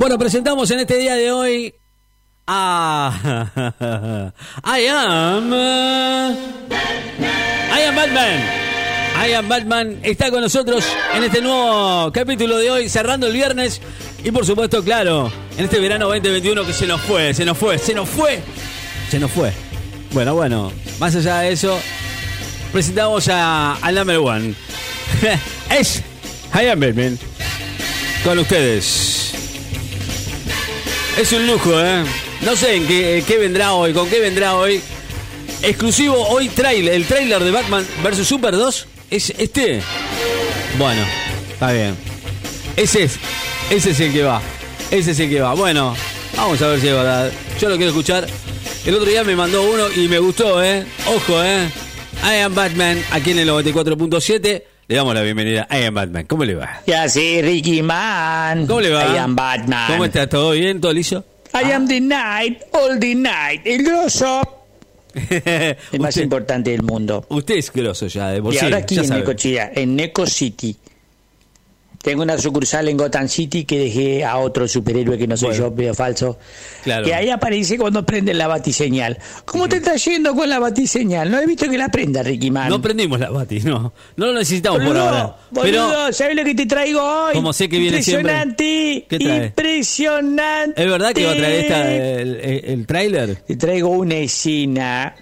Bueno, 0.00 0.16
presentamos 0.16 0.70
en 0.70 0.78
este 0.78 0.96
día 0.96 1.16
de 1.16 1.32
hoy 1.32 1.74
a 2.46 3.50
I 4.64 4.86
am 4.86 5.52
I 5.52 7.82
am 7.82 7.96
Batman. 7.96 8.40
I 9.26 9.32
am 9.32 9.48
Batman 9.48 9.98
está 10.04 10.30
con 10.30 10.40
nosotros 10.40 10.84
en 11.16 11.24
este 11.24 11.42
nuevo 11.42 12.12
capítulo 12.12 12.58
de 12.58 12.70
hoy, 12.70 12.88
cerrando 12.88 13.26
el 13.26 13.32
viernes 13.32 13.80
y 14.22 14.30
por 14.30 14.46
supuesto, 14.46 14.84
claro, 14.84 15.32
en 15.56 15.64
este 15.64 15.80
verano 15.80 16.06
2021 16.06 16.64
que 16.64 16.72
se 16.72 16.86
nos 16.86 17.00
fue, 17.00 17.34
se 17.34 17.44
nos 17.44 17.58
fue, 17.58 17.76
se 17.76 17.92
nos 17.92 18.08
fue, 18.08 18.40
se 19.10 19.18
nos 19.18 19.32
fue. 19.32 19.52
Bueno, 20.12 20.36
bueno, 20.36 20.72
más 21.00 21.16
allá 21.16 21.40
de 21.40 21.50
eso, 21.50 21.76
presentamos 22.70 23.26
a 23.26 23.74
al 23.74 23.96
number 23.96 24.18
one. 24.18 24.54
es 25.76 26.04
I 26.54 26.68
am 26.68 26.78
Batman. 26.78 27.18
Con 28.22 28.38
ustedes. 28.38 29.17
Es 31.18 31.32
un 31.32 31.48
lujo, 31.48 31.72
¿eh? 31.80 32.04
No 32.42 32.54
sé 32.54 32.76
en 32.76 32.86
qué, 32.86 33.38
vendrá 33.40 33.72
hoy, 33.72 33.92
con 33.92 34.08
qué 34.08 34.20
vendrá 34.20 34.54
hoy. 34.54 34.80
Exclusivo 35.62 36.14
hoy 36.28 36.48
trailer, 36.48 36.94
el 36.94 37.06
trailer 37.06 37.42
de 37.42 37.50
Batman 37.50 37.84
vs 38.04 38.24
Super 38.24 38.54
2 38.54 38.86
es 39.10 39.30
este. 39.30 39.82
Bueno, 40.78 41.02
está 41.50 41.72
bien. 41.72 41.96
Ese 42.76 43.02
es, 43.02 43.16
ese 43.68 43.90
es 43.90 43.98
el 43.98 44.12
que 44.12 44.22
va. 44.22 44.40
Ese 44.92 45.10
es 45.10 45.18
el 45.18 45.28
que 45.28 45.40
va. 45.40 45.54
Bueno, 45.54 45.96
vamos 46.36 46.62
a 46.62 46.68
ver 46.68 46.80
si 46.80 46.86
es 46.86 46.94
verdad. 46.94 47.32
Yo 47.60 47.68
lo 47.68 47.74
quiero 47.74 47.90
escuchar. 47.90 48.28
El 48.86 48.94
otro 48.94 49.10
día 49.10 49.24
me 49.24 49.34
mandó 49.34 49.64
uno 49.64 49.90
y 49.90 50.06
me 50.06 50.20
gustó, 50.20 50.62
¿eh? 50.62 50.86
Ojo, 51.04 51.42
¿eh? 51.42 51.68
I 52.22 52.42
am 52.42 52.54
Batman, 52.54 53.02
aquí 53.10 53.32
en 53.32 53.40
el 53.40 53.48
94.7. 53.48 54.62
Le 54.88 54.96
damos 54.96 55.14
la 55.14 55.20
bienvenida 55.20 55.66
a 55.68 55.78
I 55.78 55.84
am 55.84 55.92
Batman. 55.94 56.24
¿Cómo 56.24 56.46
le 56.46 56.54
va? 56.54 56.80
Ya 56.86 57.06
sí, 57.10 57.42
Ricky 57.42 57.82
Man. 57.82 58.66
¿Cómo 58.66 58.80
le 58.80 58.88
va? 58.88 59.14
I 59.14 59.18
am 59.18 59.36
Batman. 59.36 59.86
¿Cómo 59.86 60.06
está? 60.06 60.26
¿Todo 60.26 60.52
bien? 60.52 60.80
¿Todo 60.80 60.94
liso? 60.94 61.26
I 61.52 61.72
am 61.72 61.86
the 61.86 62.00
night, 62.00 62.62
all 62.72 62.98
the 62.98 63.14
night. 63.14 63.60
El 63.66 63.82
grosso. 63.82 64.40
El 65.12 65.76
más 66.00 66.08
usted, 66.08 66.22
importante 66.22 66.70
del 66.70 66.82
mundo. 66.82 67.26
usted 67.28 67.56
es 67.56 67.70
grosso 67.70 68.06
ya, 68.06 68.28
de 68.28 68.40
por 68.40 68.54
y 68.54 68.56
sí, 68.56 68.64
ahora 68.64 68.78
aquí 68.78 68.94
ya 68.94 69.02
en 69.02 69.08
sabe. 69.08 69.20
Necochea, 69.20 69.72
en 69.74 69.94
Neco 69.94 70.26
City. 70.26 70.74
Tengo 72.02 72.22
una 72.22 72.38
sucursal 72.38 72.88
en 72.88 72.96
Gotham 72.96 73.28
City 73.28 73.64
que 73.64 73.78
dejé 73.78 74.24
a 74.24 74.38
otro 74.38 74.68
superhéroe 74.68 75.18
que 75.18 75.26
no 75.26 75.36
soy 75.36 75.48
Bueno. 75.50 75.64
yo, 75.70 75.74
pero 75.74 75.94
falso. 75.94 76.38
Claro. 76.84 77.04
Que 77.04 77.12
ahí 77.12 77.28
aparece 77.28 77.76
cuando 77.76 78.06
prende 78.06 78.32
la 78.34 78.46
batiseñal. 78.46 79.18
¿Cómo 79.44 79.68
te 79.68 79.78
está 79.78 79.96
yendo 79.96 80.34
con 80.34 80.48
la 80.48 80.58
batiseñal? 80.60 81.30
No 81.30 81.38
he 81.40 81.46
visto 81.46 81.68
que 81.68 81.76
la 81.76 81.88
prenda, 81.88 82.22
Ricky 82.22 82.50
Man. 82.52 82.68
No 82.70 82.80
prendimos 82.80 83.18
la 83.18 83.30
Bati, 83.30 83.60
no. 83.60 83.92
No 84.16 84.26
lo 84.26 84.34
necesitamos 84.34 84.80
por 84.84 84.96
ahora. 84.96 85.36
boludo, 85.50 85.62
Pero 85.64 86.12
¿sabes 86.12 86.36
lo 86.36 86.44
que 86.44 86.54
te 86.54 86.66
traigo 86.66 87.02
hoy? 87.02 87.34
Como 87.34 87.52
sé 87.52 87.68
que 87.68 87.78
viene. 87.78 87.98
Impresionante. 87.98 89.06
Impresionante. 89.10 90.82
¿es 90.82 90.88
verdad 90.90 91.12
que 91.12 91.24
va 91.26 91.32
a 91.32 91.36
traer 91.36 91.60
esta, 91.64 91.92
el, 91.94 92.36
el, 92.36 92.64
el 92.64 92.86
tráiler? 92.86 93.36
Te 93.46 93.56
traigo 93.56 93.88
una 93.88 94.14
escena 94.16 95.14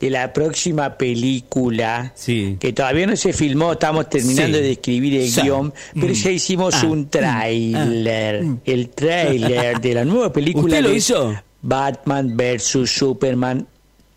de 0.00 0.10
la 0.10 0.32
próxima 0.32 0.96
película 0.96 2.12
Sí. 2.16 2.56
que 2.58 2.72
todavía 2.72 3.06
no 3.06 3.16
se 3.16 3.32
filmó, 3.32 3.72
estamos 3.72 4.08
terminando 4.08 4.56
Sí. 4.58 4.64
de 4.64 4.72
escribir 4.72 5.14
el 5.20 5.28
Sí. 5.30 5.42
guion, 5.42 5.72
pero 5.94 6.08
Mm. 6.08 6.12
ya 6.16 6.30
hicimos 6.30 6.74
Ah. 6.82 6.86
un 6.86 7.08
tráiler, 7.10 8.44
el 8.64 8.88
tráiler 8.90 9.80
de 9.80 9.94
la 9.94 10.04
nueva 10.04 10.32
película 10.32 10.64
¿Usted 10.64 10.82
lo 10.82 10.88
de 10.90 10.96
hizo? 10.96 11.34
Batman 11.62 12.36
vs 12.36 12.88
Superman. 12.90 13.66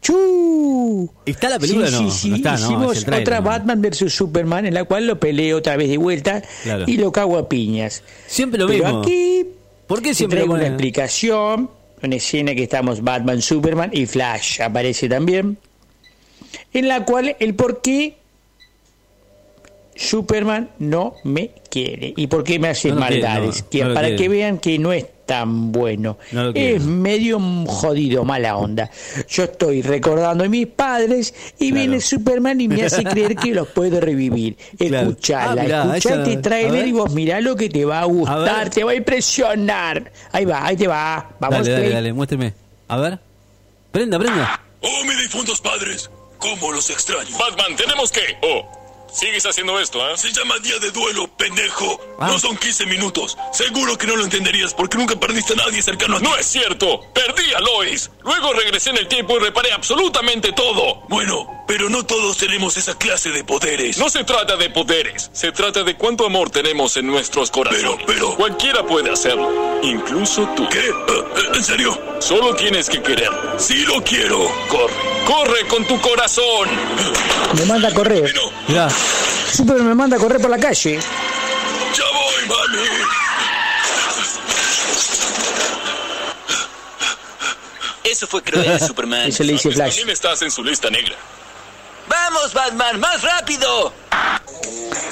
¡Chu! 0.02 1.10
¿Está 1.26 1.50
la 1.50 1.60
película? 1.60 1.88
Sí, 1.88 1.94
No, 2.04 2.12
sí, 2.12 2.20
sí. 2.20 2.30
no 2.30 2.36
está, 2.36 2.50
no, 2.52 2.56
es 2.58 2.62
Hicimos 2.64 2.98
el 2.98 3.06
tráiler, 3.06 3.28
otra 3.28 3.40
no. 3.40 3.46
Batman 3.46 3.82
vs 3.82 4.14
Superman 4.14 4.66
en 4.66 4.74
la 4.74 4.84
cual 4.84 5.08
lo 5.08 5.20
peleo 5.20 5.58
otra 5.58 5.78
vez 5.78 5.90
de 5.90 5.98
vuelta 5.98 6.42
Claro. 6.64 6.86
y 6.88 6.98
lo 6.98 7.12
cago 7.12 7.38
a 7.38 7.48
piñas. 7.50 8.04
Siempre 8.28 8.60
lo 8.60 8.68
Pero 8.68 8.84
mismo. 8.86 9.02
aquí 9.02 9.46
¿Por 9.88 10.02
qué 10.02 10.14
siempre 10.14 10.40
lo 10.40 10.46
traigo 10.46 10.54
una 10.56 10.68
explicación, 10.68 11.70
una 12.02 12.16
escena 12.16 12.56
que 12.56 12.64
estamos 12.64 13.02
Batman, 13.04 13.42
Superman 13.42 13.92
y 13.94 14.06
Flash 14.06 14.62
aparece 14.62 15.08
también, 15.10 15.58
en 16.74 16.88
la 16.88 17.06
cual 17.06 17.36
el 17.40 17.56
por 17.56 17.82
qué 17.82 18.18
Superman 19.96 20.70
no 20.80 21.14
me 21.24 21.52
quiere 21.70 22.14
y 22.18 22.26
por 22.28 22.44
qué 22.44 22.58
me 22.58 22.70
hace 22.70 22.90
No 22.90 22.96
lo 22.96 23.06
quiere, 23.08 23.22
maldades, 23.22 23.64
no, 23.64 23.70
que 23.70 23.82
no 23.84 23.90
lo 23.90 23.94
para 23.96 24.08
quiere. 24.08 24.24
que 24.24 24.30
vean 24.30 24.58
que 24.58 24.80
no 24.80 24.92
es 24.92 25.06
tan 25.28 25.72
bueno, 25.72 26.18
No 26.32 26.52
quiere. 26.52 26.76
es 26.76 26.84
medio 26.84 27.40
jodido, 27.68 28.26
mala 28.26 28.58
onda. 28.58 28.90
Yo 29.30 29.44
estoy 29.44 29.82
recordando 29.84 30.44
a 30.44 30.50
mis 30.50 30.66
padres 30.68 31.34
y 31.60 31.70
Claro. 31.70 31.76
viene 31.82 32.02
Superman 32.02 32.60
y 32.60 32.68
me 32.68 32.84
hace 32.84 33.04
creer 33.06 33.36
que 33.36 33.54
los 33.54 33.68
puedo 33.68 34.02
revivir. 34.02 34.58
Claro. 34.78 35.10
Escuchala, 35.12 35.62
Ah, 35.62 35.64
mirá, 35.64 36.70
ver. 36.72 36.88
y 36.88 36.92
vos 36.92 37.14
mirá 37.14 37.40
lo 37.40 37.56
que 37.56 37.70
te 37.70 37.86
va 37.86 38.02
a 38.02 38.06
gustar, 38.06 38.70
te 38.72 38.84
va 38.84 38.92
a 38.92 38.96
impresionar. 38.96 40.12
Ahí 40.32 40.44
va, 40.46 40.66
ahí 40.66 40.76
te 40.76 40.88
va. 40.88 41.30
Vamos, 41.40 41.60
Dale, 41.68 41.72
dale, 41.72 41.90
dale, 41.90 42.14
muéstreme. 42.14 42.54
A 42.88 42.98
ver. 42.98 43.20
Prenda, 43.92 44.18
prenda. 44.18 44.60
Oh, 44.82 45.06
mis 45.06 45.18
difuntos 45.22 45.62
padres, 45.62 46.10
cómo 46.44 46.74
los 46.74 46.90
extraño. 46.90 47.38
Batman, 47.38 47.74
tenemos 47.78 48.12
que... 48.12 48.38
Oh, 48.42 48.70
sigues 49.10 49.46
haciendo 49.46 49.80
esto, 49.80 50.06
¿eh? 50.10 50.18
Se 50.18 50.30
llama 50.34 50.60
día 50.60 50.78
de 50.78 50.92
duelo, 50.92 51.26
pendejo. 51.38 52.02
Ah. 52.20 52.28
No 52.28 52.38
son 52.38 52.58
15 52.58 52.86
minutos. 52.86 53.38
Seguro 53.54 53.98
que 53.98 54.06
no 54.08 54.18
lo 54.18 54.26
entenderías 54.26 54.74
porque 54.74 54.98
nunca 54.98 55.16
perdiste 55.16 55.54
a 55.54 55.56
nadie 55.56 55.82
cercano 55.82 56.18
a 56.18 56.20
ti. 56.20 56.26
No 56.26 56.36
es 56.36 56.46
cierto. 56.46 57.00
Perdí 57.14 57.54
a 57.54 57.62
Lois. 57.62 58.12
Luego 58.24 58.52
regresé 58.52 58.90
en 58.90 58.98
el 58.98 59.08
tiempo 59.08 59.38
y 59.38 59.40
reparé 59.40 59.72
absolutamente 59.72 60.52
todo. 60.52 61.04
Bueno, 61.08 61.63
pero 61.74 61.90
no 61.90 62.06
todos 62.06 62.38
tenemos 62.38 62.78
esa 62.78 62.94
clase 62.96 63.32
de 63.32 63.44
poderes. 63.44 63.98
No 63.98 64.08
se 64.08 64.24
trata 64.24 64.56
de 64.58 64.70
poderes. 64.70 65.32
Se 65.34 65.52
trata 65.52 65.82
de 65.84 65.96
cuánto 65.96 66.24
amor 66.24 66.52
tenemos 66.52 66.96
en 66.98 67.08
nuestros 67.08 67.50
corazones. 67.50 67.84
Pero, 68.06 68.06
pero- 68.06 68.36
Cualquiera 68.36 68.86
puede 68.86 69.10
hacerlo. 69.12 69.80
Incluso 69.82 70.48
tú. 70.56 70.70
¿Qué? 70.70 70.78
Eh, 70.78 70.92
eh, 71.08 71.24
¿En 71.56 71.64
serio? 71.64 72.00
Solo 72.20 72.54
tienes 72.56 72.88
que 72.88 73.02
quererlo. 73.02 73.60
Sí 73.60 73.78
lo 73.88 74.04
quiero. 74.04 74.38
Corre. 74.70 74.94
Corre 75.26 75.68
con 75.68 75.84
tu 75.88 76.00
corazón. 76.00 76.70
Me 77.58 77.66
manda 77.66 77.88
a 77.90 77.94
correr. 77.96 78.22
Bueno, 78.22 78.52
Mirá. 78.68 78.88
Superman 79.52 79.88
me 79.88 79.96
manda 79.96 80.18
a 80.18 80.20
correr 80.20 80.40
por 80.40 80.52
la 80.52 80.60
calle. 80.60 81.00
ya 81.00 82.04
voy, 82.06 82.50
mami. 82.50 82.88
Eso 88.04 88.28
fue 88.28 88.44
cruel, 88.44 88.80
Superman. 88.88 89.28
Eso 89.30 89.44
le 89.44 89.54
dice 89.54 89.72
Flash. 89.72 89.96
También 89.96 90.10
estás 90.12 90.40
en 90.44 90.52
su 90.52 90.64
lista 90.64 90.92
negra. 90.92 91.16
¡Vamos, 92.14 92.54
Batman! 92.54 93.00
¡Más 93.00 93.22
rápido! 93.24 93.92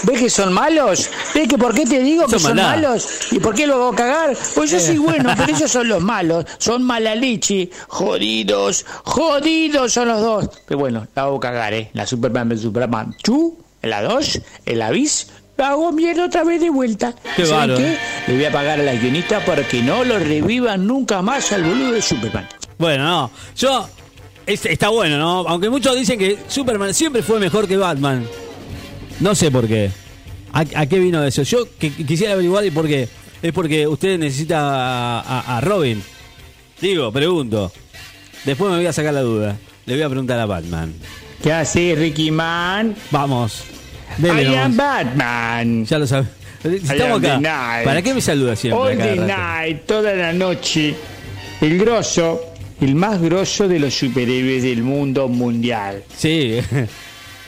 ¿Ves 0.03 0.19
que 0.19 0.29
son 0.29 0.53
malos? 0.53 1.09
¿Ves 1.34 1.47
que 1.47 1.57
por 1.57 1.73
qué 1.73 1.85
te 1.85 2.00
digo 2.00 2.25
que 2.28 2.39
Son 2.39 2.56
maldad. 2.56 2.69
malos? 2.75 3.07
¿Y 3.31 3.39
por 3.39 3.56
qué 3.56 3.66
lo 3.67 3.75
hago 3.75 3.94
cagar? 3.95 4.35
Pues 4.56 4.72
yo 4.72 4.79
soy 4.79 4.97
bueno, 4.97 5.31
pero 5.38 5.56
ellos 5.56 5.72
son 5.72 5.88
los 5.88 6.01
malos. 6.01 6.45
Son 6.57 6.84
mala 6.84 7.16
leche. 7.16 7.69
Jodidos. 7.88 8.85
Jodidos 9.03 9.94
son 9.94 10.07
los 10.09 10.22
dos. 10.22 10.50
Pero 10.67 10.79
bueno, 10.79 11.07
la 11.16 11.23
hago 11.23 11.39
cagar, 11.39 11.73
¿eh? 11.73 11.89
La 11.94 12.06
Superman 12.06 12.50
de 12.50 12.57
Superman. 12.57 13.16
Chu, 13.23 13.57
la 13.81 14.01
2, 14.01 14.41
en 14.66 14.79
la 14.79 14.91
bis. 14.91 15.28
La 15.57 15.69
hago 15.69 15.91
mierda 15.91 16.25
otra 16.25 16.44
vez 16.44 16.59
de 16.62 16.69
vuelta. 16.72 17.13
Qué 17.35 17.45
¿Saben 17.45 17.78
qué? 17.78 17.97
Le 18.28 18.35
voy 18.35 18.45
a 18.45 18.51
pagar 18.51 18.79
a 18.79 18.83
la 18.83 18.94
guionista 18.94 19.44
para 19.45 19.68
que 19.68 19.81
no 19.83 20.03
lo 20.03 20.18
revivan 20.18 20.88
nunca 20.88 21.22
más 21.22 21.51
al 21.51 21.63
boludo 21.63 21.91
de 21.91 22.01
Superman. 22.01 22.47
Bueno, 22.79 23.03
no. 23.03 23.31
Yo. 23.56 23.88
Es- 24.46 24.66
está 24.66 24.90
bueno, 24.90 25.18
¿no? 25.18 25.47
Aunque 25.47 25.69
muchos 25.69 25.96
dicen 25.96 26.18
que 26.19 26.38
Superman 26.47 26.94
siempre 26.94 27.22
fue 27.24 27.40
mejor 27.40 27.68
que 27.68 27.78
Batman. 27.78 28.25
No 29.19 29.35
sé 29.35 29.52
por 29.52 29.68
qué. 29.68 29.91
¿A, 30.53 30.59
a 30.75 30.85
qué 30.85 31.00
vino 31.00 31.24
eso? 31.24 31.44
Yo 31.44 31.66
que, 31.79 31.91
que 31.94 32.06
quisiera 32.06 32.34
averiguar 32.34 32.66
y 32.66 32.72
por 32.72 32.88
qué. 32.88 33.07
Es 33.41 33.53
porque 33.53 33.88
usted 33.88 34.18
necesita 34.19 34.59
a, 34.59 35.22
a- 35.22 35.57
a 35.57 35.62
Robin. 35.62 36.01
Digo, 36.80 37.12
pregunto. 37.12 37.72
Después 38.46 38.72
me 38.72 38.78
voy 38.78 38.85
a 38.88 38.94
sacar 38.94 39.13
la 39.13 39.22
duda. 39.22 39.57
Le 39.85 39.94
voy 39.96 40.03
a 40.03 40.09
preguntar 40.09 40.40
a 40.40 40.46
Batman. 40.46 40.94
¿Qué 41.41 41.51
hace 41.53 41.96
Ricky 41.97 42.31
Man? 42.31 42.96
Vamos. 43.12 43.63
Dele 44.18 44.44
I 44.44 44.56
am. 44.56 44.75
Batman. 44.78 45.85
Ya 45.85 45.97
lo 46.00 46.06
sabe. 46.07 46.28
Estamos 46.63 47.19
acá. 47.24 47.81
¿Para 47.84 48.01
qué 48.01 48.13
me 48.13 48.22
saluda 48.22 48.56
siempre? 48.56 48.80
All 48.91 48.97
the 48.97 49.16
night, 49.16 49.85
toda 49.88 50.13
la 50.13 50.34
noche. 50.34 50.96
El 51.60 51.80
grosso, 51.80 52.50
el 52.81 52.95
más 52.95 53.22
grosso 53.22 53.68
de 53.68 53.80
los 53.80 53.94
superhéroes 53.94 54.63
del 54.63 54.83
mundo 54.83 55.28
mundial. 55.28 56.04
Sí. 56.18 56.57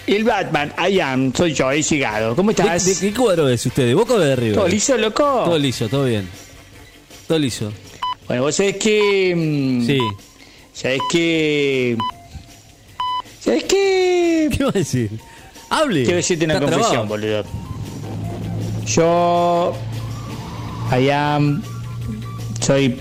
El 0.05 0.23
Batman, 0.25 0.73
I 0.89 0.99
am, 0.99 1.33
soy 1.33 1.53
yo, 1.53 1.71
he 1.71 1.81
llegado. 1.81 2.35
¿Cómo 2.35 2.51
¿De, 2.51 2.61
estás? 2.61 2.85
de 2.85 2.95
qué 3.09 3.15
cuadro 3.17 3.47
es 3.49 3.65
usted? 3.65 3.85
¿De 3.87 3.93
boca 3.93 4.13
o 4.15 4.19
de 4.19 4.33
arriba? 4.33 4.55
¿Todo 4.55 4.67
liso, 4.67 4.97
loco? 4.97 5.23
Todo 5.45 5.57
liso, 5.57 5.87
todo 5.87 6.05
bien. 6.05 6.27
Todo 7.27 7.39
liso. 7.39 7.71
Bueno, 8.27 8.43
vos 8.43 8.55
sabés 8.55 8.77
que... 8.77 9.33
mm, 9.35 9.85
Sí. 9.85 9.99
¿Sabés 10.73 11.01
que... 11.09 11.97
¿Sabés 13.39 13.63
que... 13.63 14.49
¿Qué 14.57 14.63
va 14.63 14.69
a 14.69 14.73
decir? 14.73 15.09
Hable. 15.69 16.03
Quiero 16.03 16.17
decirte 16.17 16.45
una 16.45 16.59
confesión, 16.59 17.07
boludo. 17.07 17.43
Yo... 18.85 19.73
I 20.91 21.09
am... 21.09 21.63
Soy 22.59 22.99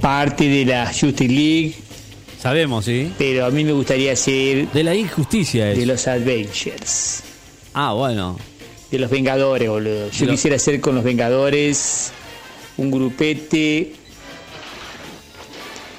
parte 0.00 0.48
de 0.48 0.64
la 0.64 0.86
Justice 0.86 1.28
League, 1.28 1.74
Sabemos, 2.40 2.84
¿sí? 2.86 3.12
pero 3.18 3.44
a 3.46 3.50
mí 3.50 3.64
me 3.64 3.72
gustaría 3.72 4.16
ser 4.16 4.68
De 4.72 4.82
la 4.82 4.94
injusticia 4.94 5.70
es. 5.72 5.78
de 5.78 5.86
los 5.86 6.06
Avengers. 6.08 7.22
Ah, 7.74 7.92
bueno. 7.92 8.38
De 8.90 8.98
los 8.98 9.10
Vengadores, 9.10 9.68
boludo. 9.68 10.10
Yo 10.10 10.26
quisiera 10.26 10.58
ser 10.58 10.80
con 10.80 10.94
los 10.94 11.04
Vengadores 11.04 12.10
un 12.76 12.90
grupete. 12.90 13.92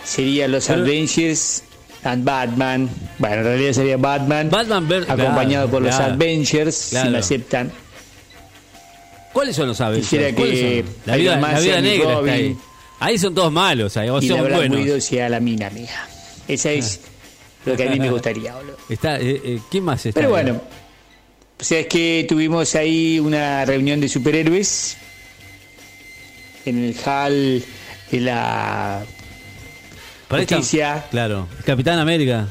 Sería 0.04 0.48
los 0.48 0.66
Pero- 0.66 0.82
Avengers 0.82 1.64
and 2.04 2.24
Batman. 2.26 2.90
Bueno, 3.20 3.36
en 3.38 3.44
realidad 3.44 3.74
sería 3.74 3.98
Batman. 3.98 4.50
Batman 4.50 4.88
ver- 4.88 5.04
acompañado 5.04 5.68
claro, 5.68 5.70
por 5.72 5.82
los 5.84 5.96
claro, 5.96 6.14
Avengers, 6.16 6.76
si 6.76 6.96
me 7.10 7.18
aceptan. 7.20 7.72
¿Cuáles 9.32 9.56
son 9.56 9.68
los 9.70 9.80
Avengers? 9.80 10.10
Quisiera 10.10 10.36
¿Cuáles 10.36 10.60
que? 10.60 10.86
La 11.06 11.16
vida, 11.16 11.36
la 11.38 11.82
negra 11.82 12.04
está 12.04 12.16
Robin. 12.16 12.34
ahí. 12.34 12.58
Ahí 13.02 13.18
son 13.18 13.34
todos 13.34 13.52
malos, 13.52 13.98
ahí, 13.98 14.10
o 14.10 14.22
y 14.22 14.28
son 14.28 14.48
buenos. 14.48 14.78
Widow 14.78 15.02
sea 15.02 15.28
la 15.28 15.40
mina 15.40 15.72
mía. 15.72 16.08
Esa 16.48 16.72
es 16.72 17.02
lo 17.66 17.76
que 17.76 17.88
a 17.88 17.90
mí 17.90 18.00
me 18.00 18.12
gustaría, 18.12 18.54
boludo. 18.54 18.78
Está, 18.90 19.20
eh, 19.20 19.42
eh, 19.44 19.60
¿Quién 19.72 19.84
más 19.84 20.06
está? 20.06 20.22
Pero 20.22 20.36
ahí? 20.36 20.44
bueno, 20.44 20.62
o 21.60 21.64
sea, 21.64 21.80
es 21.80 21.88
que 21.88 22.28
tuvimos 22.30 22.76
ahí 22.76 23.20
una 23.20 23.66
reunión 23.66 24.00
de 24.00 24.08
superhéroes 24.08 24.98
en 26.64 26.84
el 26.84 26.96
hall 27.04 27.64
de 28.12 28.20
la 28.20 29.04
Justicia. 30.30 31.04
Claro. 31.10 31.48
Capitán 31.66 31.98
América. 31.98 32.50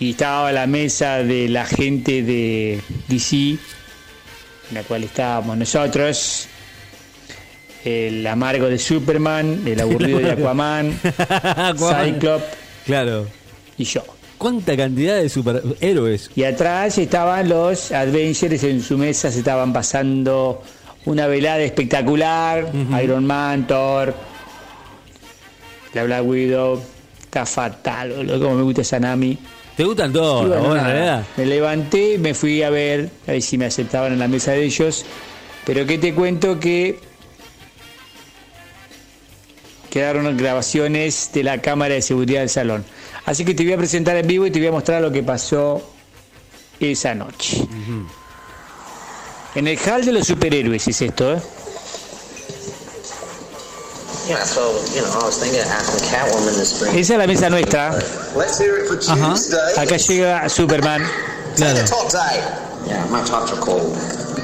y 0.00 0.10
estaba 0.10 0.50
la 0.50 0.66
mesa 0.66 1.18
de 1.18 1.48
la 1.48 1.66
gente 1.66 2.24
de 2.24 2.80
DC, 3.06 3.36
en 3.36 3.58
la 4.72 4.82
cual 4.82 5.04
estábamos 5.04 5.56
nosotros, 5.56 6.48
el 7.84 8.26
amargo 8.26 8.66
de 8.68 8.78
Superman, 8.78 9.62
el 9.66 9.80
aburrido 9.80 10.18
de 10.18 10.30
Aquaman, 10.32 10.98
Cyclops 11.76 12.44
Claro. 12.86 13.26
y 13.78 13.84
yo. 13.84 14.02
¿Cuánta 14.38 14.76
cantidad 14.76 15.16
de 15.20 15.28
superhéroes? 15.28 16.30
Y 16.34 16.42
atrás 16.44 16.98
estaban 16.98 17.48
los 17.48 17.92
Adventures, 17.92 18.64
en 18.64 18.82
su 18.82 18.98
mesa 18.98 19.30
se 19.30 19.38
estaban 19.38 19.72
pasando 19.72 20.62
una 21.04 21.26
velada 21.28 21.60
espectacular, 21.60 22.70
Iron 23.02 23.24
Man, 23.24 23.66
Thor, 23.68 24.12
la 25.94 26.04
Black 26.04 26.24
Widow, 26.26 26.80
está 27.22 27.46
fatal, 27.46 28.26
como 28.40 28.54
me 28.56 28.62
gusta 28.62 28.80
esa 28.82 28.98
Nami. 28.98 29.38
¿Te 29.76 29.84
gustan 29.84 30.12
todos? 30.12 30.48
Bueno, 30.66 31.22
me 31.36 31.46
levanté, 31.46 32.18
me 32.18 32.34
fui 32.34 32.62
a 32.62 32.70
ver, 32.70 33.10
a 33.26 33.32
ver 33.32 33.42
si 33.42 33.56
me 33.58 33.66
aceptaban 33.66 34.12
en 34.12 34.18
la 34.18 34.28
mesa 34.28 34.52
de 34.52 34.64
ellos, 34.64 35.04
pero 35.64 35.86
que 35.86 35.98
te 35.98 36.14
cuento 36.14 36.58
que 36.58 36.98
quedaron 39.92 40.34
grabaciones 40.38 41.28
de 41.34 41.42
la 41.42 41.60
cámara 41.60 41.92
de 41.92 42.00
seguridad 42.00 42.40
del 42.40 42.48
salón. 42.48 42.82
Así 43.26 43.44
que 43.44 43.52
te 43.52 43.62
voy 43.62 43.74
a 43.74 43.76
presentar 43.76 44.16
en 44.16 44.26
vivo 44.26 44.46
y 44.46 44.50
te 44.50 44.58
voy 44.58 44.68
a 44.68 44.72
mostrar 44.72 45.02
lo 45.02 45.12
que 45.12 45.22
pasó 45.22 45.82
esa 46.80 47.14
noche. 47.14 47.62
En 49.54 49.68
el 49.68 49.78
hall 49.86 50.02
de 50.02 50.12
los 50.12 50.26
superhéroes 50.26 50.88
es 50.88 51.02
esto, 51.02 51.34
¿eh? 51.34 51.42
Esa 56.96 57.12
es 57.12 57.18
la 57.18 57.26
mesa 57.26 57.50
nuestra. 57.50 57.94
Ajá. 59.12 59.34
Acá 59.76 59.96
llega 59.98 60.48
Superman. 60.48 61.02
Claro. 61.56 61.80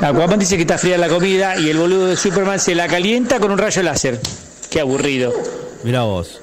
Aquaman 0.02 0.38
dice 0.38 0.56
que 0.56 0.62
está 0.62 0.76
fría 0.76 0.98
la 0.98 1.08
comida 1.08 1.56
y 1.56 1.70
el 1.70 1.78
boludo 1.78 2.08
de 2.08 2.16
Superman 2.18 2.60
se 2.60 2.74
la 2.74 2.86
calienta 2.86 3.40
con 3.40 3.50
un 3.50 3.56
rayo 3.56 3.82
láser. 3.82 4.20
Qué 4.70 4.80
aburrido. 4.80 5.32
Mirá 5.82 6.02
vos. 6.02 6.40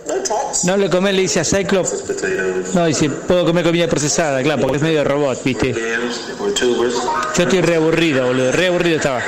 No 0.63 0.77
le 0.77 0.89
comer, 0.89 1.13
le 1.13 1.22
dice 1.24 1.42
a 1.42 1.44
Cyclops. 1.44 1.89
Potatoes, 1.89 2.74
No, 2.74 2.86
dice, 2.86 3.10
puedo 3.10 3.45
comer 3.45 3.63
comida 3.63 3.88
procesada, 3.88 4.42
claro, 4.42 4.62
porque 4.62 4.77
es 4.77 4.83
medio 4.83 5.04
robot, 5.04 5.44
¿viste? 5.44 5.74
Yo 7.38 7.44
estoy 7.44 7.62
re 7.62 7.75
aburrido, 7.75 8.25
boludo, 8.27 8.51
re 8.51 8.68
aburrido 8.68 8.98
estaba. 8.98 9.22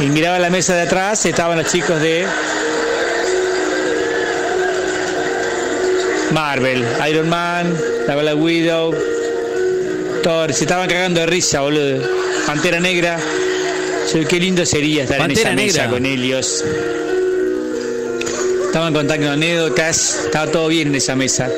Y 0.00 0.04
miraba 0.06 0.38
la 0.38 0.50
mesa 0.50 0.74
de 0.74 0.82
atrás, 0.82 1.24
estaban 1.26 1.58
los 1.58 1.70
chicos 1.72 2.00
de 2.00 2.26
Marvel, 6.32 6.84
Iron 7.08 7.28
Man, 7.28 7.76
la 8.06 8.16
Black 8.16 8.36
Widow, 8.36 8.94
Thor, 10.22 10.52
se 10.52 10.64
estaban 10.64 10.88
cagando 10.88 11.20
de 11.20 11.26
risa, 11.26 11.60
boludo. 11.62 12.02
Pantera 12.46 12.80
Negra. 12.80 13.18
Yo, 14.12 14.28
qué 14.28 14.40
lindo 14.40 14.64
sería 14.66 15.04
estar 15.04 15.18
Pantera 15.18 15.52
en 15.52 15.58
esa 15.58 15.80
mesa 15.80 15.90
con 15.90 16.06
ellos. 16.06 16.64
Estaban 18.66 18.94
contando 18.94 19.30
anécdotas, 19.30 20.24
estaba 20.24 20.50
todo 20.50 20.68
bien 20.68 20.88
en 20.88 20.94
esa 20.96 21.14
mesa. 21.14 21.50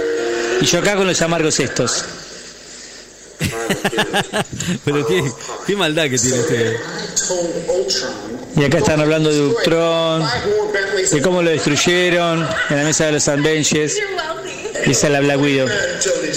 Y 0.60 0.66
yo 0.66 0.80
acá 0.80 0.96
con 0.96 1.06
los 1.06 1.20
amargos 1.22 1.60
estos. 1.60 2.04
Pero 4.84 5.06
qué, 5.06 5.22
qué 5.66 5.76
maldad 5.76 6.04
que 6.10 6.18
tiene 6.18 6.38
Ultron. 6.38 6.74
Y 8.56 8.64
acá 8.64 8.78
están 8.78 9.00
hablando 9.00 9.32
de 9.32 9.40
Ultron, 9.40 10.24
de 11.10 11.22
cómo 11.22 11.42
lo 11.42 11.50
destruyeron 11.50 12.46
en 12.70 12.76
la 12.76 12.84
mesa 12.84 13.06
de 13.06 13.12
los 13.12 13.28
Avengers. 13.28 13.94
Y 14.86 14.90
esa 14.90 15.06
es 15.06 15.12
la 15.12 15.20
Black 15.20 15.40
Widow. 15.40 15.68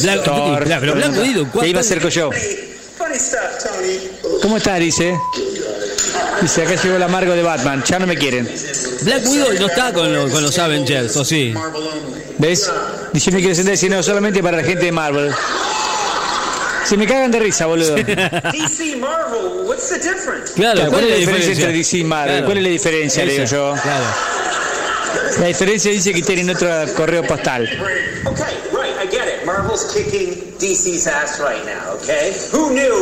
Black, 0.01 0.23
Thor. 0.23 0.63
Claro, 0.63 0.81
pero 0.81 0.95
Black 0.95 1.17
Widow, 1.17 1.47
Y 1.55 1.65
ahí 1.65 1.73
me 1.73 1.79
acerco 1.79 2.09
yo. 2.09 2.29
¿Cómo 4.41 4.57
estás, 4.57 4.79
dice? 4.79 5.15
Dice, 6.41 6.61
acá 6.63 6.75
llegó 6.75 6.95
el 6.95 7.03
amargo 7.03 7.33
de 7.33 7.41
Batman. 7.43 7.83
Ya 7.85 7.99
no 7.99 8.07
me 8.07 8.15
quieren. 8.17 8.47
Black 9.01 9.25
Widow 9.27 9.53
no 9.59 9.67
está 9.67 9.91
con, 9.93 10.13
los- 10.13 10.31
con 10.31 10.43
los 10.43 10.57
Avengers, 10.59 11.15
¿o 11.17 11.25
sí? 11.25 11.53
¿Ves? 12.37 12.69
Dice, 13.13 13.31
me 13.31 13.39
quiere 13.39 13.55
sentar 13.55 13.73
y 13.73 13.77
dice, 13.77 13.89
no, 13.89 14.03
solamente 14.03 14.43
para 14.43 14.57
la 14.57 14.63
gente 14.63 14.85
de 14.85 14.91
Marvel. 14.91 15.31
Se 16.85 16.95
me 16.95 17.05
cagan 17.07 17.31
de 17.31 17.39
risa, 17.39 17.65
boludo. 17.65 17.95
DC 17.95 18.95
Marvel, 18.97 19.63
what's 19.65 19.89
the 19.89 19.95
difference? 19.99 20.53
Claro, 20.53 20.89
¿Cuál 20.89 21.03
es 21.05 21.09
la 21.09 21.15
diferencia 21.17 21.51
entre 21.53 21.73
DC 21.73 21.97
y 21.97 22.03
Marvel? 22.03 22.29
Claro. 22.31 22.45
¿Cuál 22.45 22.57
es 22.59 22.63
la 22.63 22.69
diferencia, 22.69 23.25
le 23.25 23.31
digo 23.33 23.45
yo? 23.45 23.73
Claro. 23.81 24.05
La 25.39 25.47
diferencia 25.47 25.91
dice 25.91 26.13
que 26.13 26.21
tienen 26.21 26.49
otro 26.49 26.69
correo 26.95 27.23
postal. 27.23 27.63
Okay, 28.25 28.55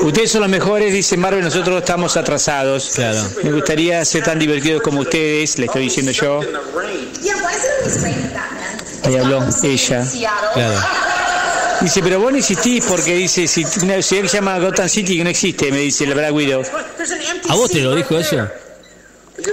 Ustedes 0.04 0.32
son 0.32 0.42
los 0.42 0.50
mejores, 0.50 0.94
dice 0.94 1.18
Marvel, 1.18 1.44
nosotros 1.44 1.80
estamos 1.80 2.18
atrasados. 2.18 2.92
Claro. 2.96 3.22
Me 3.44 3.52
gustaría 3.52 4.04
ser 4.06 4.24
tan 4.24 4.40
divertidos 4.40 4.82
como 4.82 5.02
ustedes, 5.02 5.58
le 5.58 5.66
estoy 5.66 5.84
diciendo 5.84 6.12
yo. 6.12 6.42
Ahí 9.04 9.16
habló 9.18 9.44
ella. 9.64 10.06
Claro. 10.54 10.80
Dice, 11.82 12.02
pero 12.02 12.20
vos 12.20 12.32
no 12.32 12.38
existís 12.38 12.86
porque 12.86 13.16
dice, 13.16 13.48
si 13.48 13.66
una 13.84 14.02
ciudad 14.02 14.24
que 14.24 14.30
se 14.30 14.38
llama 14.38 14.58
Gotham 14.60 14.88
City 14.88 15.18
que 15.18 15.24
no 15.24 15.30
existe, 15.30 15.72
me 15.72 15.80
dice 15.80 16.06
la 16.08 16.16
Black 16.16 16.34
Widow. 16.34 16.64
¿A 17.50 17.56
vos 17.56 17.70
te 17.70 17.80
lo 17.82 17.94
right 17.94 18.08
dijo 18.08 18.18
eso? 18.18 18.48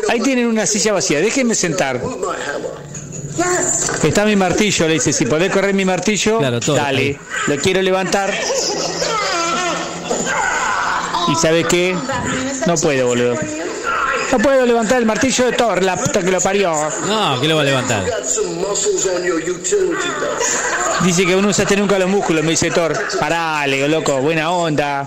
Ahí 0.08 0.20
tienen 0.20 0.46
una 0.46 0.64
silla 0.66 0.92
vacía, 0.92 1.20
déjenme 1.20 1.54
sentar. 1.54 2.00
Está 4.02 4.25
mi 4.25 4.37
martillo, 4.37 4.87
le 4.88 4.95
dice, 4.95 5.12
si 5.12 5.26
podés 5.26 5.50
correr 5.52 5.75
mi 5.75 5.85
martillo, 5.85 6.38
Claro, 6.38 6.61
todo, 6.61 6.76
dale. 6.76 7.00
ahí. 7.00 7.18
Lo 7.47 7.56
quiero 7.56 7.80
levantar. 7.83 8.33
¿Y 11.28 11.35
sabes 11.37 11.66
qué? 11.68 11.97
No 12.66 12.75
puedo, 12.76 13.06
boludo. 13.06 13.35
No 14.33 14.38
puedo 14.38 14.64
levantar 14.66 14.99
el 14.99 15.06
martillo 15.06 15.47
de 15.47 15.52
Thor, 15.52 15.83
la 15.83 15.97
puta 15.97 16.23
que 16.23 16.30
lo 16.30 16.40
parió. 16.40 16.73
No, 17.06 17.40
que 17.40 17.49
lo 17.49 17.56
va 17.56 17.62
a 17.62 17.64
levantar. 17.64 18.04
Dice 21.04 21.26
que 21.26 21.37
no 21.37 21.49
usaste 21.49 21.76
nunca 21.76 21.99
los 21.99 22.09
músculos, 22.09 22.42
me 22.45 22.50
dice 22.52 22.71
Thor. 22.71 22.95
Parale, 23.21 23.87
loco, 23.88 24.21
buena 24.21 24.50
onda. 24.50 25.06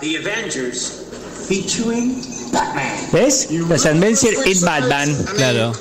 ¿Ves? 3.11 3.47
Los 3.51 3.85
Avengers 3.85 4.37
y 4.45 4.59
Batman. 4.63 5.25
Claro. 5.35 5.73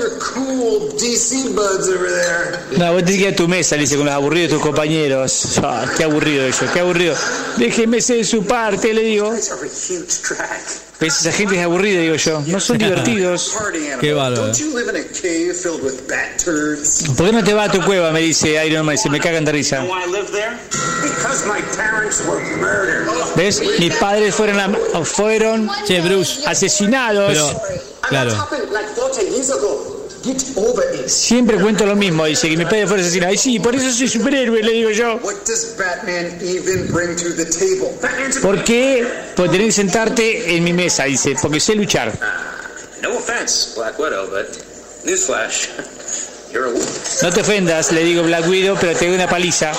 Your 0.00 0.18
cool 0.18 0.88
DC 0.96 1.54
buds 1.54 1.88
over 1.88 2.08
there? 2.08 2.58
No, 2.78 2.92
vos 2.94 3.02
tenés 3.04 3.16
que 3.18 3.28
ir 3.28 3.32
a 3.34 3.36
tu 3.36 3.46
mesa, 3.48 3.76
le 3.76 3.82
dice, 3.82 3.96
con 3.96 4.06
los 4.06 4.14
aburridos 4.14 4.50
de 4.50 4.56
tus 4.56 4.62
compañeros. 4.66 5.58
Ah, 5.62 5.84
qué 5.96 6.04
aburrido 6.04 6.44
ellos, 6.44 6.58
qué 6.72 6.80
aburrido. 6.80 7.14
Déjeme 7.58 8.00
ser 8.00 8.24
su 8.24 8.44
parte, 8.44 8.94
le 8.94 9.02
digo. 9.02 9.30
Guys 9.30 9.50
are 9.50 9.60
a 9.60 9.66
huge 9.68 10.22
track. 10.26 10.60
¿Ves? 11.00 11.20
Esa 11.20 11.32
gente 11.32 11.56
es 11.58 11.64
aburrida, 11.64 12.00
digo 12.00 12.14
yo. 12.16 12.42
No 12.46 12.60
son 12.60 12.76
divertidos. 12.78 13.54
Qué 14.00 14.12
bárbaro. 14.12 14.52
¿Por 17.16 17.26
qué 17.26 17.32
no 17.32 17.42
te 17.44 17.54
vas 17.54 17.68
a 17.70 17.72
tu 17.72 17.82
cueva? 17.84 18.10
Me 18.10 18.20
dice 18.20 18.66
Iron 18.66 18.84
Man, 18.84 18.98
se 18.98 19.08
me 19.08 19.18
cagan 19.18 19.44
de 19.46 19.52
risa. 19.52 19.82
¿Ves? 23.36 23.62
Mis 23.78 23.94
padres 23.96 24.34
fueron, 24.34 24.60
a- 24.60 25.04
fueron 25.04 25.70
Che, 25.86 26.00
Bruce. 26.02 26.42
asesinados. 26.46 27.28
Pero, 27.32 27.62
claro. 28.08 28.32
Happened 30.24 30.56
like 30.56 30.56
40 30.56 30.56
years 30.56 30.56
ago. 30.56 30.56
Get 30.56 30.56
over 30.56 30.82
it. 30.94 31.08
Siempre 31.08 31.58
cuento 31.58 31.86
lo 31.86 31.96
mismo, 31.96 32.24
dice 32.24 32.48
que 32.48 32.56
mis 32.56 32.66
padres 32.66 32.88
fueron 32.88 33.04
asesinados. 33.04 33.34
Y 33.34 33.38
sí, 33.38 33.60
por 33.60 33.74
eso 33.74 33.90
soy 33.90 34.08
superhéroe, 34.08 34.62
le 34.62 34.72
digo 34.72 34.90
yo. 34.90 35.16
What 35.22 35.44
does 35.46 35.76
Batman 35.76 36.38
even 36.42 36.92
bring 36.92 37.16
to 37.16 37.34
the 37.34 37.46
table? 37.46 37.92
Batman's 38.00 38.36
a 38.36 38.40
¿Por 38.40 38.64
qué? 38.64 39.06
Porque 39.36 39.52
tenés 39.52 39.66
que 39.68 39.72
sentarte 39.72 40.56
en 40.56 40.64
mi 40.64 40.72
mesa, 40.72 41.04
dice, 41.04 41.36
porque 41.40 41.60
sé 41.60 41.74
luchar. 41.74 42.12
No 43.02 43.16
offense, 43.16 43.74
Black 43.76 43.98
Widow, 43.98 44.28
but 44.30 44.46
newsflash, 45.04 45.68
you're 46.52 46.66
a 46.66 46.70
woman. 46.70 46.88
No 47.22 47.30
te 47.30 47.40
ofendas, 47.40 47.92
le 47.92 48.04
digo 48.04 48.22
Black 48.22 48.46
Widow, 48.46 48.76
pero 48.78 48.96
te 48.96 49.06
doy 49.06 49.14
una 49.14 49.28
paliza. 49.28 49.72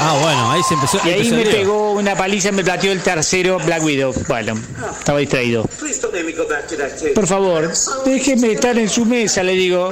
Ah, 0.00 0.18
bueno, 0.22 0.50
ahí 0.50 0.62
se 0.62 0.74
empezó. 0.74 0.98
Y 1.04 1.10
ahí 1.10 1.14
empezó 1.20 1.34
me 1.34 1.42
el 1.42 1.48
pegó 1.48 1.92
una 1.92 2.16
paliza, 2.16 2.52
me 2.52 2.62
plateó 2.62 2.92
el 2.92 3.02
tercero 3.02 3.58
Black 3.58 3.82
Widow. 3.82 4.14
Bueno, 4.28 4.54
estaba 4.98 5.18
distraído. 5.18 5.68
Por 7.14 7.26
favor, 7.26 7.70
déjeme 8.04 8.52
estar 8.52 8.78
en 8.78 8.88
su 8.88 9.04
mesa, 9.04 9.42
le 9.42 9.52
digo. 9.52 9.90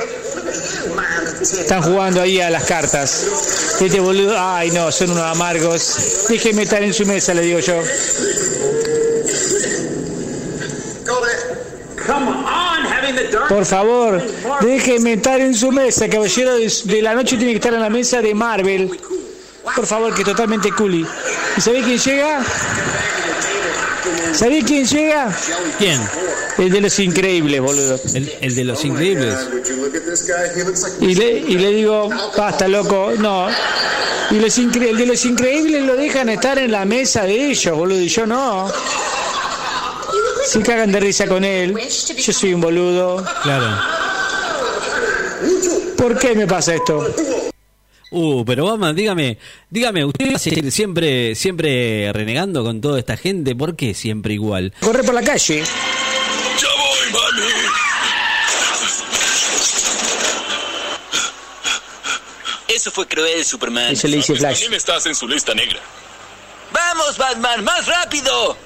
Están 1.41 1.83
jugando 1.83 2.23
ahí 2.23 2.41
a 2.41 2.51
las 2.51 2.65
cartas. 2.65 3.77
Este 3.81 4.01
boludo, 4.01 4.37
ay 4.39 4.71
no, 4.71 4.91
son 4.93 5.11
unos 5.11 5.25
amargos. 5.25 6.27
Déjeme 6.29 6.63
estar 6.63 6.83
en 6.83 6.95
su 6.95 7.05
mesa, 7.05 7.35
le 7.35 7.43
digo 7.43 7.59
yo. 7.61 7.83
Por 13.49 13.65
favor, 13.65 14.23
déjeme 14.61 15.15
estar 15.15 15.41
en 15.41 15.55
su 15.55 15.71
mesa. 15.71 16.09
Caballero 16.09 16.57
de, 16.59 16.73
de 16.85 17.03
la 17.03 17.15
noche 17.15 17.37
tiene 17.37 17.53
que 17.53 17.57
estar 17.59 17.75
en 17.75 17.81
la 17.81 17.91
mesa 17.91 18.21
de 18.21 18.35
Marvel. 18.35 18.91
Por 19.77 19.87
favor, 19.87 20.15
que 20.15 20.25
totalmente 20.25 20.73
culi. 20.73 21.07
¿Y 21.57 21.61
sabe 21.61 21.83
quién 21.83 21.99
llega? 21.99 22.41
¿Sabe 24.33 24.63
quién 24.65 24.87
llega? 24.87 25.29
¿Quién? 25.79 26.01
El 26.59 26.71
de 26.73 26.81
los 26.81 26.99
increíbles, 26.99 27.61
boludo. 27.61 28.01
El, 28.15 28.33
el 28.41 28.55
de 28.55 28.65
los 28.65 28.83
increíbles. 28.85 29.35
Y 31.01 31.15
le, 31.15 31.31
y 31.39 31.59
le 31.59 31.69
digo, 31.73 32.09
basta, 32.37 32.67
loco, 32.69 33.13
no. 33.19 33.49
Y 34.31 34.41
los 34.41 34.59
incre- 34.59 34.89
el 34.89 34.97
de 34.97 35.07
los 35.07 35.25
increíbles 35.27 35.83
lo 35.85 35.95
dejan 35.95 36.29
estar 36.31 36.59
en 36.59 36.73
la 36.73 36.85
mesa 36.85 37.23
de 37.25 37.51
ellos, 37.51 37.77
boludo, 37.77 38.01
y 38.01 38.09
yo 38.09 38.27
no. 38.27 38.71
Se 40.47 40.63
cagan 40.63 40.91
de 40.93 41.01
risa 41.01 41.27
con 41.27 41.45
él. 41.45 41.77
Yo 42.17 42.33
soy 42.33 42.55
un 42.55 42.61
boludo. 42.63 43.25
Claro. 43.43 43.67
¿Por 45.97 46.19
qué 46.19 46.35
me 46.35 46.47
pasa 46.47 46.75
esto? 46.75 47.07
Uh, 48.19 48.47
pero 48.47 48.65
Batman, 48.65 48.97
dígame, 48.97 49.37
dígame, 49.69 50.03
¿usted 50.07 50.33
va 50.33 50.37
a 50.37 50.39
seguir 50.39 50.73
siempre, 50.73 51.35
siempre 51.35 52.11
renegando 52.15 52.65
con 52.65 52.81
toda 52.81 52.99
esta 52.99 53.19
gente? 53.19 53.55
¿Por 53.55 53.77
qué 53.77 53.93
siempre 53.93 54.33
igual? 54.33 54.73
Corre 54.81 55.05
por 55.05 55.13
la 55.13 55.21
calle. 55.23 55.63
¡Ya 55.63 56.69
voy, 56.79 57.13
mami! 57.13 57.53
Eso 62.69 62.91
fue 62.91 63.07
cruel, 63.07 63.45
Superman. 63.45 63.93
Eso 63.93 64.09
le 64.09 64.17
dice 64.17 64.35
Flash. 64.35 64.61
También 64.61 64.79
estás 64.79 65.05
en 65.05 65.15
su 65.15 65.29
lista 65.29 65.53
negra. 65.53 65.79
¡Vamos, 66.73 67.19
Batman! 67.19 67.63
¡Más 67.65 67.87
rápido! 67.87 68.57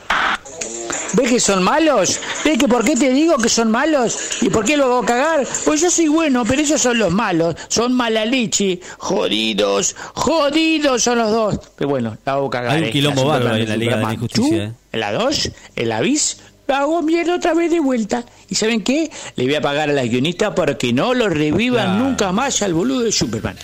¿Ves 1.12 1.28
que 1.28 1.40
son 1.40 1.62
malos? 1.62 2.20
¿Ves 2.44 2.58
que 2.58 2.68
por 2.68 2.84
qué 2.84 2.94
te 2.94 3.10
digo 3.12 3.36
que 3.38 3.48
son 3.48 3.70
malos? 3.70 4.16
¿Y 4.40 4.48
por 4.48 4.64
qué 4.64 4.76
lo 4.76 4.84
hago 4.84 5.02
cagar? 5.04 5.46
Pues 5.64 5.80
yo 5.80 5.90
soy 5.90 6.08
bueno, 6.08 6.44
pero 6.44 6.60
ellos 6.62 6.80
son 6.80 6.98
los 6.98 7.12
malos. 7.12 7.56
Son 7.68 7.92
malalichi. 7.94 8.80
Jodidos. 8.98 9.96
Jodidos 10.14 11.02
son 11.02 11.18
los 11.18 11.30
dos. 11.30 11.60
Pero 11.76 11.90
bueno, 11.90 12.16
la 12.24 12.32
hago 12.32 12.48
cagar. 12.48 12.72
Hay 12.72 12.82
un 12.82 12.88
eh. 12.88 12.90
quilombo 12.90 13.24
bárbaro 13.24 13.56
Superman, 13.56 13.62
en 13.62 13.68
la 13.68 13.76
Liga 13.76 13.96
de 13.96 14.02
la. 14.04 14.12
Injusticia, 14.14 14.64
eh. 14.64 14.72
En 14.92 15.00
la 15.00 15.12
2, 15.12 15.50
en 15.76 15.88
la 15.88 16.00
bis, 16.00 16.38
la 16.66 16.78
hago 16.80 17.02
mierda 17.02 17.34
otra 17.36 17.54
vez 17.54 17.70
de 17.70 17.80
vuelta. 17.80 18.24
¿Y 18.48 18.54
saben 18.54 18.82
qué? 18.82 19.10
Le 19.36 19.44
voy 19.44 19.54
a 19.54 19.60
pagar 19.60 19.90
a 19.90 19.92
la 19.92 20.04
guionista 20.04 20.54
para 20.54 20.76
que 20.78 20.92
no 20.92 21.14
lo 21.14 21.28
revivan 21.28 21.86
Claro. 21.96 22.04
nunca 22.04 22.32
más 22.32 22.62
al 22.62 22.74
boludo 22.74 23.00
de 23.00 23.12
Superman. 23.12 23.56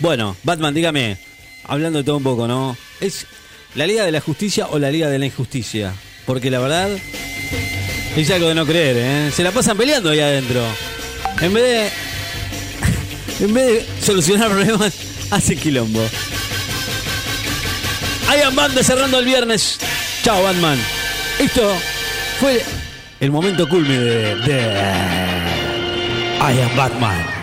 Bueno, 0.00 0.36
Batman, 0.42 0.74
dígame, 0.74 1.18
hablando 1.64 1.98
de 1.98 2.04
todo 2.04 2.16
un 2.16 2.22
poco, 2.22 2.46
¿no? 2.48 2.76
¿Es 3.00 3.26
la 3.74 3.86
Liga 3.86 4.04
de 4.04 4.12
la 4.12 4.20
Justicia 4.20 4.66
o 4.70 4.78
la 4.78 4.90
Liga 4.90 5.08
de 5.08 5.18
la 5.18 5.26
Injusticia? 5.26 5.92
Porque 6.26 6.50
la 6.50 6.58
verdad 6.58 6.88
es 8.16 8.30
algo 8.30 8.48
de 8.48 8.54
no 8.54 8.64
creer, 8.64 8.96
¿eh? 8.98 9.30
Se 9.32 9.42
la 9.42 9.50
pasan 9.50 9.76
peleando 9.76 10.10
ahí 10.10 10.20
adentro. 10.20 10.64
En 11.40 11.52
vez 11.52 11.64
de. 11.64 11.90
En 13.44 13.52
vez 13.52 13.84
solucionar 14.00 14.48
problemas, 14.48 14.94
hace 15.30 15.56
quilombo. 15.56 16.00
I 18.32 18.42
am 18.42 18.54
Batman 18.54 18.84
cerrando 18.84 19.18
el 19.18 19.24
viernes. 19.24 19.78
Chao, 20.22 20.42
Batman. 20.42 20.78
Esto 21.38 21.74
fue 22.40 22.62
el 23.20 23.30
momento 23.30 23.68
culmine 23.68 23.98
de. 23.98 24.34
de 24.36 24.60
I 26.40 26.60
am 26.60 26.76
Batman. 26.76 27.33